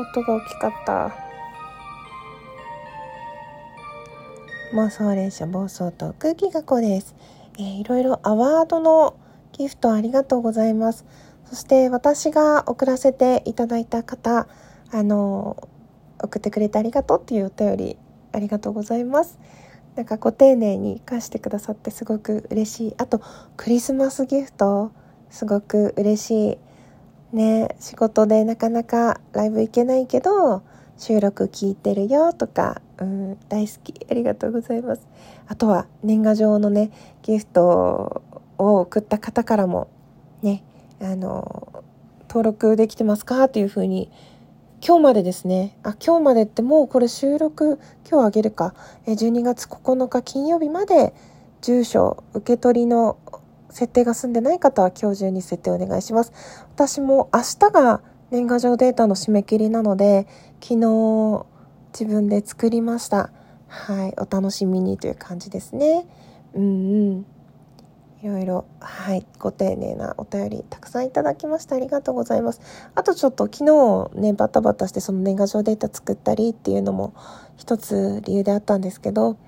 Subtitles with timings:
[0.00, 1.30] 音が大きかった。
[4.72, 7.14] 妄想列車暴走と空気学校です。
[7.58, 9.16] えー、いろいろアワードの
[9.52, 11.04] ギフトありがとうございます。
[11.46, 14.46] そして私が送らせていただいた方、
[14.92, 15.68] あの、
[16.22, 17.98] 送ってくれてありがとうっていうお便り
[18.32, 19.40] ありがとうございます。
[19.96, 22.94] なんかご丁寧に返してくださってすごく嬉しい。
[22.98, 23.20] あと、
[23.56, 24.92] クリスマスギフト、
[25.30, 26.58] すごく嬉しい。
[27.32, 30.62] ね、仕事でなかなかライブ行けないけど、
[30.98, 34.06] 収録聞いてるよとか、うん、大好き。
[34.10, 35.02] ありがとうございます。
[35.46, 36.90] あとは、年賀状のね、
[37.22, 38.22] ギフト
[38.58, 39.88] を送った方からも、
[40.42, 40.62] ね、
[41.00, 41.84] あの、
[42.28, 43.48] 登録できてますか？
[43.48, 44.10] というふうに
[44.86, 45.76] 今日までですね。
[45.82, 48.74] あ、今日までってもうこれ収録、今日あげるか。
[49.06, 51.12] 12月9日金曜日まで
[51.60, 53.16] 住所、受け取りの
[53.70, 56.32] 設定が済んでない方は今日中に設定お願いします。
[56.74, 60.26] 私も明日が年賀状データの締め切りなので、
[60.60, 61.46] 昨日
[61.92, 63.30] 自分で作りました。
[63.66, 66.06] はい、お楽しみにという感じですね。
[66.54, 66.66] うんう
[67.16, 67.26] ん。
[68.22, 72.60] いろいろ、はい、ご丁寧なお便りたくさんいただきましてありがとうございます。
[72.94, 77.14] あとちょっと昨日ね、バタバタしてその年賀状データ作ったりっていうのも
[77.56, 79.38] 一つ理由であったんですけど、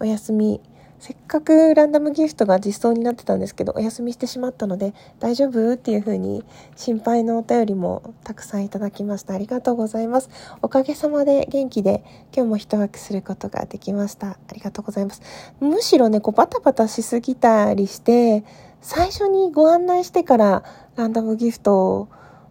[0.00, 0.62] お休み
[1.06, 9.32] せっかくランダムギフトが実装になってたんですけど、お休みしてしまったので、大丈夫っていう風に心配のお便りもたくさんいただきました。
[9.34, 10.28] ありがとうございます。
[10.62, 12.02] おかげさまで元気で
[12.34, 14.30] 今日も一枠することができました。
[14.30, 15.22] ありがとうございます。
[15.60, 18.42] むしろね、こうバタバタしすぎたりして、
[18.80, 20.64] 最初にご案内してから
[20.96, 22.08] ランダムギフト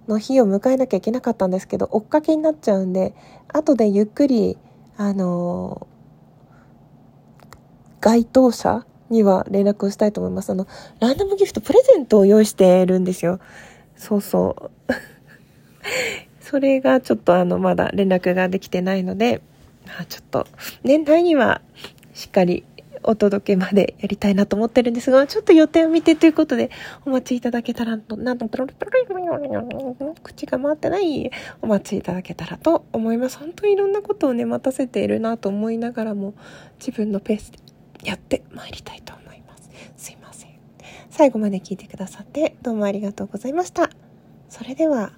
[0.08, 3.16] の日を迎えなきゃいけなかったんですけど、追っかけになっちゃうんで、
[3.50, 4.58] 後でゆっくり、
[4.96, 5.95] あのー
[8.06, 10.52] 該当者には連絡をしたいと思います。
[10.52, 10.68] あの、
[11.00, 13.40] ランダムギフトプレゼントを用意してるんですよ。
[13.98, 14.56] そうそ
[14.88, 14.94] う。
[16.40, 19.42] それがちょっとあの、まだ連絡ができてないので、
[20.00, 20.46] あちょっと、
[20.84, 21.62] 年内には
[22.14, 22.64] しっかり
[23.02, 26.70] お届けまでやりたいなと思ってるんですが、ちょっと予定を見てということで、
[27.08, 28.48] お待ちいただけたらと、なんと、
[30.22, 31.32] 口が回ってない、
[31.64, 33.40] お待ちいただけたらと思います。
[33.40, 36.36] 本当にいろんなことをね、待たせているなと思いながらも、
[36.80, 37.65] 自分のペースで
[38.06, 39.70] やってまいりたいと思います。
[39.98, 40.52] すいません。
[41.10, 43.90] 最後まで聞いてくださってどうもありがとうございました。
[44.50, 45.12] それでは、